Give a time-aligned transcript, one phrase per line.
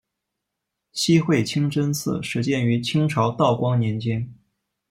[0.93, 4.27] 西会清真寺始建于清朝道光年间。